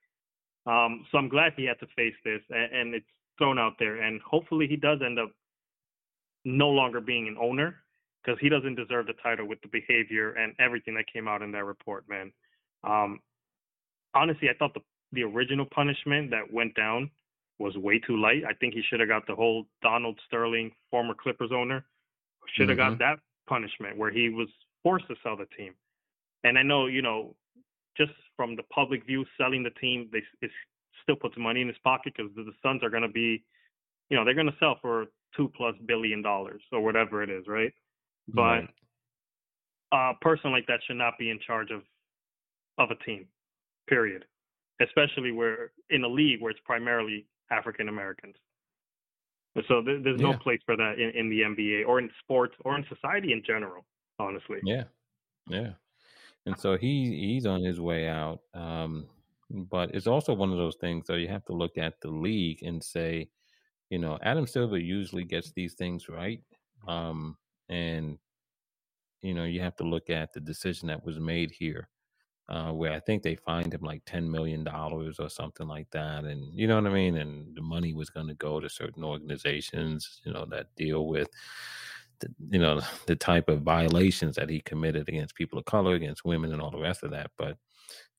[0.68, 3.06] Um, so I'm glad he had to face this, and, and it's
[3.38, 5.32] thrown out there, and hopefully he does end up
[6.44, 7.76] no longer being an owner
[8.24, 11.52] because he doesn't deserve the title with the behavior and everything that came out in
[11.52, 12.32] that report, man.
[12.84, 13.20] Um,
[14.14, 17.10] honestly, I thought the the original punishment that went down
[17.58, 18.44] was way too light.
[18.48, 21.86] I think he should have got the whole Donald Sterling, former Clippers owner,
[22.54, 22.98] should have mm-hmm.
[22.98, 24.48] got that punishment where he was
[24.84, 25.74] forced to sell the team.
[26.44, 27.36] And I know, you know,
[27.98, 30.52] just from the public view, selling the team, they it
[31.04, 33.44] still puts money in his pocket because the Suns are going to be,
[34.10, 35.06] you know, they're going to sell for
[35.36, 37.74] two plus billion dollars or whatever it is, right?
[38.28, 38.70] But right.
[39.92, 41.82] a person like that should not be in charge of
[42.78, 43.28] of a team,
[43.88, 44.26] period.
[44.82, 48.36] Especially where in a league where it's primarily African Americans.
[49.68, 50.38] So there's no yeah.
[50.38, 53.86] place for that in, in the NBA or in sports or in society in general,
[54.20, 54.58] honestly.
[54.64, 54.84] Yeah.
[55.48, 55.72] Yeah.
[56.46, 58.40] And so he he's on his way out.
[58.54, 59.08] Um,
[59.50, 62.64] but it's also one of those things that you have to look at the league
[62.64, 63.30] and say,
[63.90, 66.42] you know, Adam Silver usually gets these things right.
[66.88, 67.38] Um,
[67.70, 68.18] and
[69.22, 71.88] you know, you have to look at the decision that was made here
[72.48, 76.26] uh, where I think they fined him like ten million dollars or something like that,
[76.26, 77.18] and you know what I mean.
[77.18, 81.28] And the money was going to go to certain organizations, you know, that deal with,
[82.20, 86.26] the, you know, the type of violations that he committed against people of color, against
[86.26, 87.32] women, and all the rest of that.
[87.38, 87.58] But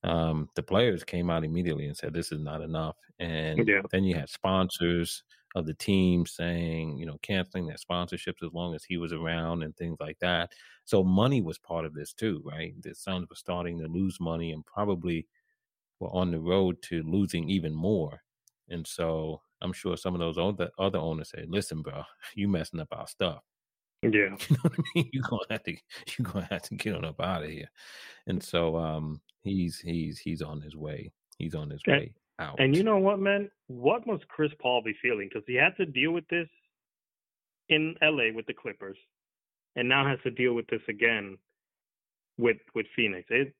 [0.03, 3.81] um, the players came out immediately and said this is not enough, and yeah.
[3.91, 5.23] then you had sponsors
[5.55, 9.63] of the team saying, you know, canceling their sponsorships as long as he was around
[9.63, 10.51] and things like that.
[10.85, 12.73] So money was part of this too, right?
[12.81, 15.27] The Suns were starting to lose money and probably
[15.99, 18.21] were on the road to losing even more.
[18.69, 22.03] And so I'm sure some of those other other owners say, "Listen, bro,
[22.35, 23.41] you messing up our stuff."
[24.03, 25.09] Yeah, you know what I mean.
[25.13, 25.71] You're gonna have to
[26.17, 27.69] you're gonna have to get on up out of here.
[28.27, 31.11] And so um, he's he's he's on his way.
[31.39, 32.59] He's on his way out.
[32.59, 33.49] And you know what, man?
[33.67, 35.29] What must Chris Paul be feeling?
[35.31, 36.47] Because he had to deal with this
[37.69, 38.97] in LA with the Clippers,
[39.75, 41.37] and now has to deal with this again
[42.37, 43.27] with with Phoenix.
[43.29, 43.55] It's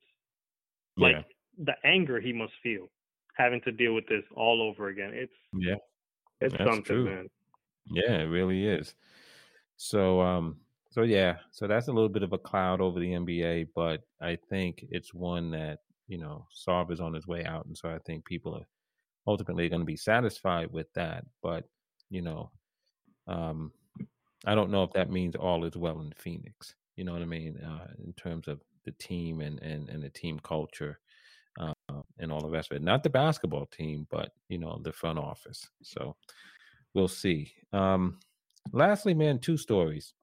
[0.96, 1.24] like yeah.
[1.66, 2.90] the anger he must feel
[3.38, 5.12] having to deal with this all over again.
[5.14, 5.76] It's yeah,
[6.42, 7.06] it's That's something, true.
[7.06, 7.28] man.
[7.90, 8.96] Yeah, it really is.
[9.78, 10.58] So um,
[10.90, 14.38] so yeah, so that's a little bit of a cloud over the NBA, but I
[14.50, 18.00] think it's one that you know, Sarv is on his way out, and so I
[18.06, 18.68] think people are
[19.28, 21.26] ultimately going to be satisfied with that.
[21.44, 21.66] But
[22.10, 22.52] you know,
[23.28, 23.72] um,
[24.46, 26.76] I don't know if that means all is well in Phoenix.
[26.96, 27.58] You know what I mean?
[27.58, 31.00] Uh, in terms of the team and and and the team culture
[31.60, 31.74] uh,
[32.20, 32.84] and all the rest of it.
[32.84, 35.68] Not the basketball team, but you know the front office.
[35.84, 36.16] So
[36.94, 37.52] we'll see.
[37.74, 38.20] Um,
[38.72, 40.14] lastly, man, two stories.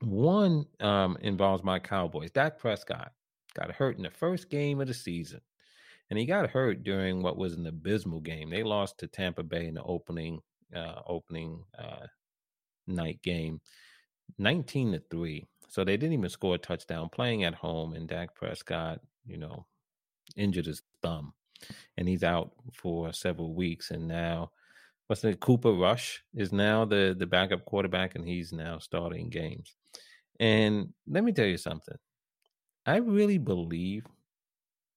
[0.00, 2.30] One um, involves my Cowboys.
[2.30, 3.12] Dak Prescott
[3.54, 5.40] got hurt in the first game of the season.
[6.10, 8.50] And he got hurt during what was an abysmal game.
[8.50, 10.40] They lost to Tampa Bay in the opening
[10.74, 12.06] uh, opening uh,
[12.86, 13.60] night game,
[14.38, 15.46] 19 to 3.
[15.68, 17.94] So they didn't even score a touchdown playing at home.
[17.94, 19.66] And Dak Prescott, you know,
[20.36, 21.32] injured his thumb.
[21.96, 23.90] And he's out for several weeks.
[23.90, 24.50] And now,
[25.06, 25.40] what's it?
[25.40, 29.74] Cooper Rush is now the, the backup quarterback, and he's now starting games.
[30.40, 31.96] And let me tell you something.
[32.86, 34.06] I really believe.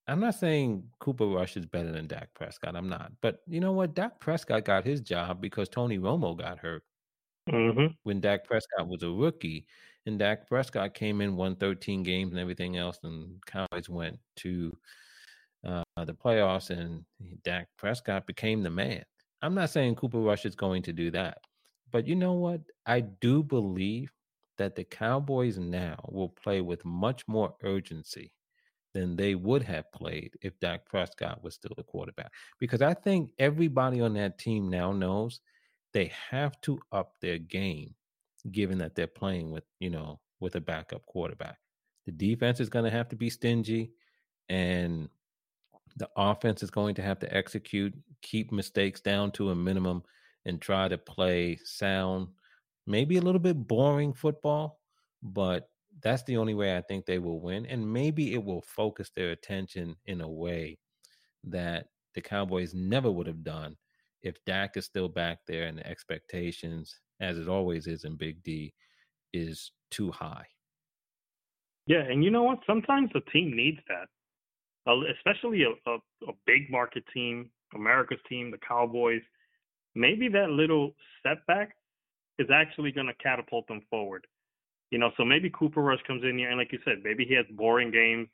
[0.08, 2.76] I'm not saying Cooper Rush is better than Dak Prescott.
[2.76, 3.12] I'm not.
[3.22, 3.94] But you know what?
[3.94, 6.84] Dak Prescott got his job because Tony Romo got hurt
[7.50, 7.88] mm-hmm.
[8.04, 9.66] when Dak Prescott was a rookie.
[10.06, 14.76] And Dak Prescott came in, won 13 games and everything else, and Cowboys went to
[15.66, 17.04] uh, the playoffs, and
[17.44, 19.04] Dak Prescott became the man.
[19.42, 21.40] I'm not saying Cooper Rush is going to do that,
[21.92, 22.62] but you know what?
[22.86, 24.12] I do believe
[24.58, 28.32] that the Cowboys now will play with much more urgency
[28.94, 32.32] than they would have played if Dak Prescott was still the quarterback.
[32.60, 35.40] Because I think everybody on that team now knows
[35.94, 37.94] they have to up their game,
[38.52, 41.58] given that they're playing with, you know, with a backup quarterback.
[42.06, 43.92] The defense is going to have to be stingy,
[44.50, 45.10] and
[45.98, 50.04] the offense is going to have to execute, keep mistakes down to a minimum,
[50.46, 52.30] and try to play sound
[52.88, 54.80] maybe a little bit boring football,
[55.22, 55.70] but
[56.02, 57.66] that's the only way I think they will win.
[57.66, 60.80] And maybe it will focus their attention in a way
[61.44, 63.76] that the Cowboys never would have done
[64.24, 68.42] if Dak is still back there and the expectations, as it always is in Big
[68.44, 68.74] D,
[69.34, 70.46] is too high.
[71.86, 72.60] Yeah, and you know what?
[72.68, 74.08] Sometimes the team needs that,
[75.16, 75.96] especially a, a,
[76.28, 79.22] a big market team, America's team, the Cowboys.
[79.96, 80.92] Maybe that little
[81.24, 81.77] setback
[82.40, 84.26] is actually going to catapult them forward.
[84.92, 87.34] You know, so maybe Cooper Rush comes in here, and like you said, maybe he
[87.36, 88.28] has boring games.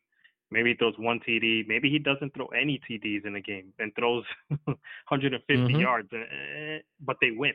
[0.52, 1.68] Maybe he throws one TD.
[1.68, 4.24] Maybe he doesn't throw any TDs in a game and throws
[4.66, 5.80] 150 mm-hmm.
[5.80, 7.54] yards, eh, eh, but they win.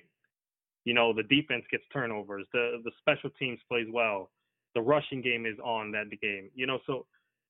[0.84, 2.46] You know, the defense gets turnovers.
[2.52, 4.30] The the special teams plays well.
[4.74, 6.50] The rushing game is on that game.
[6.54, 7.06] You know, so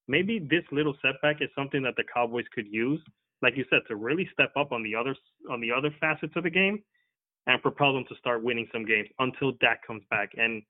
[0.07, 3.01] maybe this little setback is something that the Cowboys could use,
[3.41, 5.17] like you said, to really step up on the other
[5.51, 6.83] on the other facets of the game
[7.49, 10.63] and propel them to start winning some games until Dak comes back and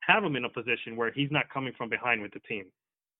[0.00, 2.64] have him in a position where he's not coming from behind with the team.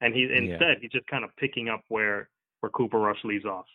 [0.01, 0.75] And he instead yeah.
[0.81, 2.29] he's just kind of picking up where
[2.61, 3.67] where Cooper Rush leaves off.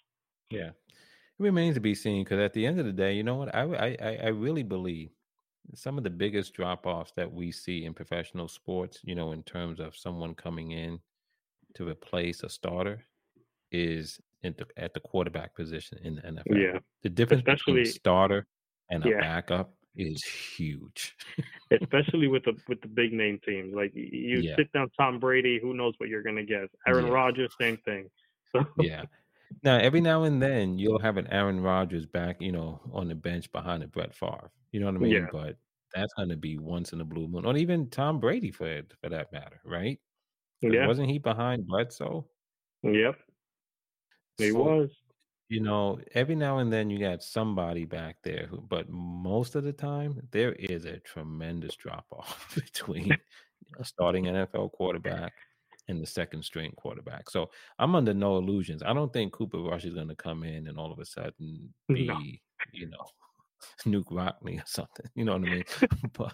[0.49, 0.69] Yeah.
[0.69, 3.55] It remains to be seen because at the end of the day, you know what?
[3.55, 5.09] I I I really believe
[5.73, 9.41] some of the biggest drop offs that we see in professional sports, you know, in
[9.43, 10.99] terms of someone coming in
[11.75, 13.01] to replace a starter,
[13.71, 16.73] is the, at the quarterback position in the NFL.
[16.73, 18.47] Yeah, the difference Especially, between starter
[18.89, 19.19] and a yeah.
[19.19, 21.15] backup is huge.
[21.81, 23.73] Especially with the with the big name teams.
[23.75, 24.55] Like you yeah.
[24.55, 26.69] sit down Tom Brady, who knows what you're gonna get.
[26.87, 27.13] Aaron yeah.
[27.13, 28.09] Rodgers, same thing.
[28.55, 28.63] So.
[28.77, 29.05] Yeah.
[29.63, 33.15] Now every now and then you'll have an Aaron Rodgers back, you know, on the
[33.15, 34.51] bench behind a Brett Favre.
[34.71, 35.11] You know what I mean?
[35.11, 35.25] Yeah.
[35.31, 35.57] But
[35.91, 37.47] that's gonna be once in a blue moon.
[37.47, 39.99] Or even Tom Brady for for that matter, right?
[40.61, 40.85] Yeah.
[40.85, 42.27] Wasn't he behind Bledsoe?
[42.83, 43.15] Yep.
[44.37, 44.91] He so, was
[45.53, 49.63] you know, every now and then you got somebody back there who, but most of
[49.63, 53.15] the time there is a tremendous drop off between
[53.79, 55.31] a starting NFL quarterback
[55.89, 57.29] and the second string quarterback.
[57.29, 58.81] So I'm under no illusions.
[58.81, 61.71] I don't think Cooper Rush is going to come in and all of a sudden
[61.87, 62.19] be, no.
[62.71, 63.05] you know,
[63.85, 65.05] Knute Rockne or something.
[65.13, 65.63] You know what I mean?
[66.17, 66.33] but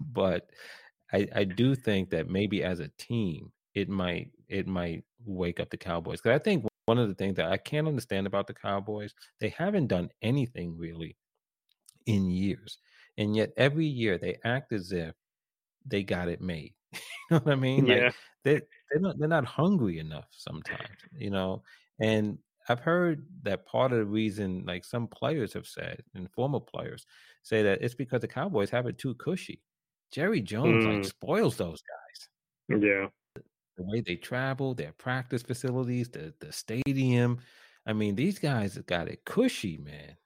[0.00, 0.46] but
[1.12, 5.70] I, I do think that maybe as a team, it might it might wake up
[5.70, 6.20] the Cowboys.
[6.20, 9.50] Because I think one of the things that I can't understand about the Cowboys, they
[9.50, 11.16] haven't done anything really
[12.06, 12.78] in years,
[13.18, 15.14] and yet every year they act as if
[15.84, 16.72] they got it made.
[16.92, 17.86] you know what I mean?
[17.86, 18.04] Yeah.
[18.04, 18.14] Like
[18.44, 18.60] they
[18.90, 20.88] they're not they're not hungry enough sometimes.
[21.18, 21.62] You know,
[22.00, 26.60] and I've heard that part of the reason, like some players have said, and former
[26.60, 27.06] players
[27.42, 29.62] say that it's because the Cowboys have it too cushy.
[30.12, 30.96] Jerry Jones mm.
[30.96, 32.80] like spoils those guys.
[32.82, 33.06] Yeah.
[33.76, 37.38] The way they travel, their practice facilities, the the stadium.
[37.86, 40.16] I mean, these guys have got it cushy, man.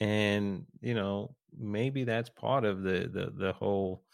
[0.00, 4.04] And you know, maybe that's part of the the the whole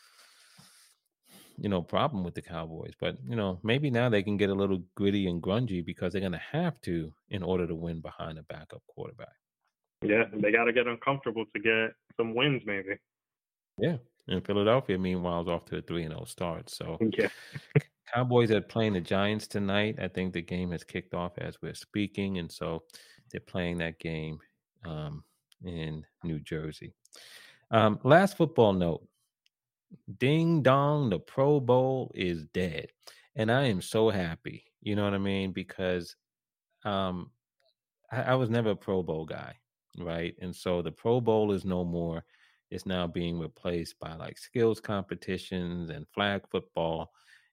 [1.58, 2.94] you know problem with the Cowboys.
[2.98, 6.20] But you know, maybe now they can get a little gritty and grungy because they're
[6.20, 9.34] going to have to in order to win behind a backup quarterback.
[10.02, 12.96] Yeah, they got to get uncomfortable to get some wins, maybe.
[13.78, 16.70] Yeah, and Philadelphia, meanwhile, is off to a three and zero oh start.
[16.70, 17.28] So yeah.
[18.14, 19.98] Cowboys are playing the Giants tonight.
[20.00, 22.82] I think the game has kicked off as we're speaking, and so
[23.30, 24.38] they're playing that game
[24.84, 25.24] um,
[25.64, 26.92] in New Jersey.
[27.70, 29.06] Um, last football note:
[30.18, 32.88] Ding dong, the Pro Bowl is dead,
[33.36, 34.64] and I am so happy.
[34.80, 35.52] You know what I mean?
[35.52, 36.16] Because
[36.84, 37.30] um,
[38.10, 39.54] I, I was never a Pro Bowl guy,
[39.98, 40.34] right?
[40.40, 42.24] And so the Pro Bowl is no more
[42.70, 47.10] It's now being replaced by like skills competitions and flag football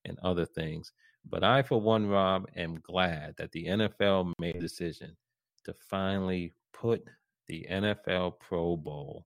[0.07, 0.91] and other things.
[1.29, 5.15] But I, for one, Rob, am glad that the NFL made a decision
[5.65, 7.03] to finally put
[7.47, 9.25] the NFL Pro Bowl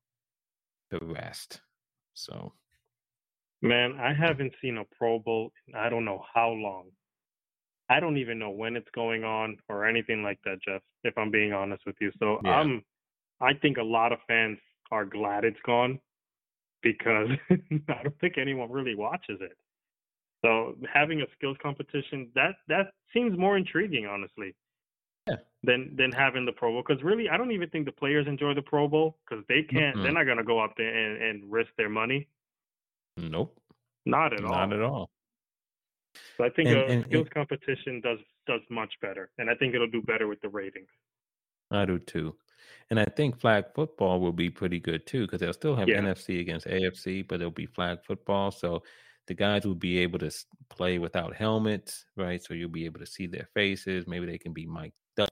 [0.89, 1.61] to rest.
[2.13, 2.53] So,
[3.61, 6.89] man, I haven't seen a Pro Bowl in I don't know how long.
[7.89, 11.29] I don't even know when it's going on or anything like that, Jeff, if I'm
[11.29, 12.11] being honest with you.
[12.19, 12.51] So, yeah.
[12.51, 12.83] I'm
[13.41, 14.59] I think a lot of fans
[14.91, 15.99] are glad it's gone
[16.83, 19.57] because I don't think anyone really watches it.
[20.43, 24.55] So having a skills competition that that seems more intriguing, honestly.
[25.27, 25.35] Yeah.
[25.63, 28.55] Than than having the Pro Bowl because really I don't even think the players enjoy
[28.55, 30.03] the Pro Bowl because they can't mm-hmm.
[30.03, 32.27] they're not gonna go up there and, and risk their money.
[33.17, 33.55] Nope.
[34.05, 34.51] Not at all.
[34.51, 35.09] Not at all.
[36.37, 38.17] So I think and, a and, skills and, competition does
[38.47, 40.89] does much better, and I think it'll do better with the ratings.
[41.69, 42.35] I do too.
[42.89, 46.01] And I think flag football will be pretty good too because they'll still have yeah.
[46.01, 48.51] NFC against AFC, but it'll be flag football.
[48.51, 48.83] So
[49.31, 50.29] the guys will be able to
[50.69, 52.43] play without helmets, right?
[52.43, 54.05] So you'll be able to see their faces.
[54.05, 55.29] Maybe they can be mic'd up.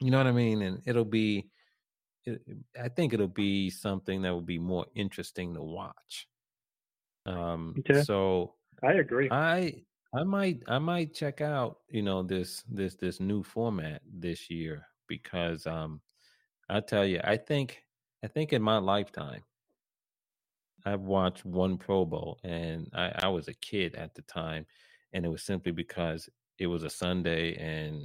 [0.00, 0.60] You know what I mean?
[0.62, 1.48] And it'll be,
[2.24, 2.42] it,
[2.76, 6.26] I think it'll be something that will be more interesting to watch.
[7.24, 8.02] Um, okay.
[8.02, 9.28] So I agree.
[9.30, 14.50] I I might I might check out you know this this this new format this
[14.50, 16.00] year because um
[16.68, 17.84] I tell you, I think
[18.24, 19.44] I think in my lifetime,
[20.84, 24.66] I've watched one Pro Bowl, and I, I was a kid at the time,
[25.12, 26.28] and it was simply because
[26.58, 28.02] it was a Sunday, and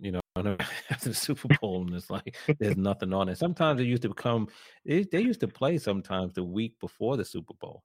[0.00, 0.20] you know,
[0.90, 3.38] after the Super Bowl, and it's like there's nothing on it.
[3.38, 4.48] Sometimes it used to become
[4.84, 7.82] they, they used to play sometimes the week before the Super Bowl.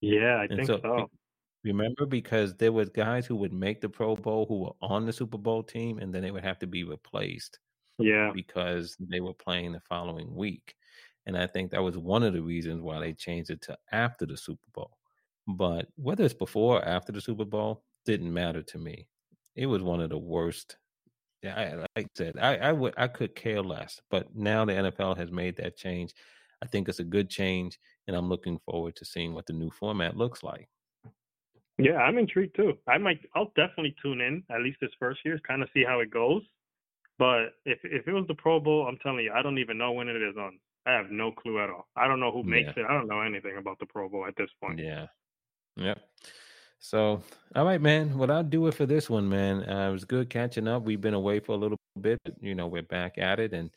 [0.00, 0.80] Yeah, I and think so.
[0.82, 1.10] so.
[1.64, 5.12] Remember, because there was guys who would make the Pro Bowl who were on the
[5.12, 7.58] Super Bowl team, and then they would have to be replaced
[7.98, 8.30] yeah.
[8.34, 10.74] Because they were playing the following week.
[11.26, 14.26] And I think that was one of the reasons why they changed it to after
[14.26, 14.98] the Super Bowl.
[15.46, 19.08] But whether it's before or after the Super Bowl didn't matter to me.
[19.56, 20.76] It was one of the worst.
[21.44, 24.00] I, like I said, I, I would I could care less.
[24.10, 26.14] But now the NFL has made that change.
[26.62, 29.70] I think it's a good change, and I'm looking forward to seeing what the new
[29.70, 30.68] format looks like.
[31.76, 32.74] Yeah, I'm intrigued too.
[32.88, 36.00] I might, I'll definitely tune in at least this first year, kind of see how
[36.00, 36.42] it goes.
[37.18, 39.92] But if if it was the Pro Bowl, I'm telling you, I don't even know
[39.92, 40.58] when it is on.
[40.86, 41.86] I have no clue at all.
[41.96, 42.84] I don't know who makes yeah.
[42.84, 42.86] it.
[42.88, 44.78] I don't know anything about the Pro Bowl at this point.
[44.78, 45.06] Yeah.
[45.76, 45.98] Yep.
[46.78, 47.22] So,
[47.54, 48.18] all right, man.
[48.18, 49.68] Well, I'll do it for this one, man.
[49.68, 50.82] Uh, it was good catching up.
[50.82, 53.54] We've been away for a little bit, but, you know, we're back at it.
[53.54, 53.70] And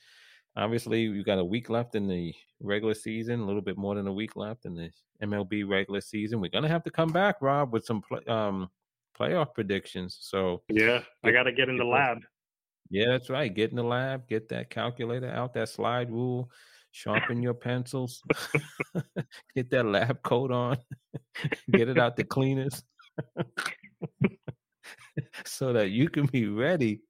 [0.57, 4.07] obviously, we've got a week left in the regular season, a little bit more than
[4.07, 4.89] a week left in the
[5.23, 6.41] MLB regular season.
[6.41, 8.69] We're going to have to come back, Rob, with some play, um,
[9.17, 10.17] playoff predictions.
[10.19, 12.19] So, yeah, I got to get in the lab.
[12.89, 13.53] Yeah, that's right.
[13.53, 16.51] Get in the lab, get that calculator out, that slide rule,
[16.91, 18.21] sharpen your pencils,
[19.55, 20.77] get that lab coat on,
[21.71, 22.83] get it out the cleaners
[25.45, 27.01] so that you can be ready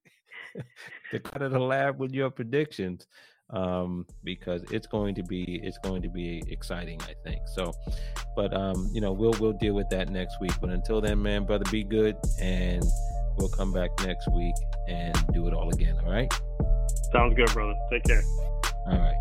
[1.11, 3.05] to cut to the lab with your predictions
[3.51, 7.41] um, because it's going to be it's going to be exciting, I think.
[7.55, 7.71] So,
[8.35, 10.53] but um, you know, we'll we'll deal with that next week.
[10.59, 12.83] But until then, man, brother, be good and
[13.37, 14.55] We'll come back next week
[14.87, 15.95] and do it all again.
[16.03, 16.31] All right.
[17.11, 17.75] Sounds good, brother.
[17.91, 18.23] Take care.
[18.87, 19.15] All right.